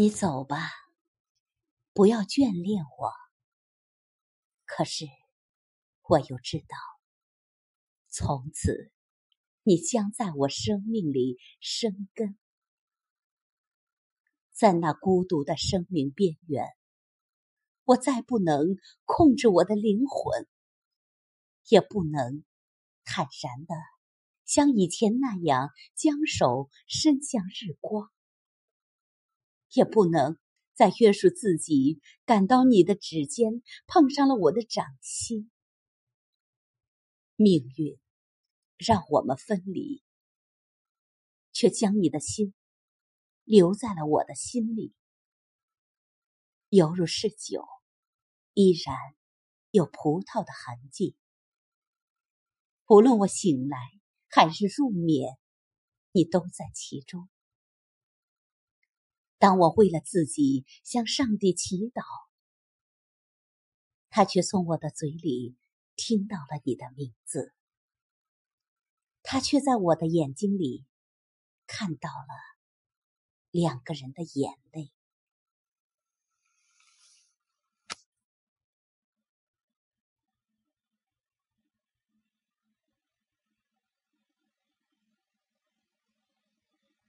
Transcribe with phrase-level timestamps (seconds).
[0.00, 0.70] 你走吧，
[1.92, 3.12] 不要眷恋我。
[4.64, 5.06] 可是，
[6.02, 6.76] 我又知道，
[8.06, 8.92] 从此
[9.64, 12.38] 你将在我生命里生根，
[14.52, 16.64] 在那孤独的生命边缘，
[17.82, 20.46] 我再不能控制我的灵魂，
[21.70, 22.44] 也不能
[23.02, 23.74] 坦然的
[24.44, 28.08] 像以前那样将手伸向日光。
[29.72, 30.38] 也不能
[30.74, 35.50] 再约束自己，感到你的指尖碰上了我的掌心。
[37.36, 37.98] 命运
[38.76, 40.02] 让我们分离，
[41.52, 42.54] 却将你的心
[43.44, 44.92] 留在了我的心里，
[46.68, 47.64] 犹如是酒，
[48.54, 48.96] 依然
[49.70, 51.16] 有葡萄的痕迹。
[52.86, 53.78] 无论我醒来
[54.30, 55.38] 还是入眠，
[56.12, 57.28] 你都在其中。
[59.38, 62.02] 当我为了自己向上帝祈祷，
[64.10, 65.56] 他却从我的嘴里
[65.94, 67.54] 听到了你的名字，
[69.22, 70.84] 他却在我的眼睛里
[71.66, 72.34] 看到了
[73.50, 74.92] 两个人的眼泪。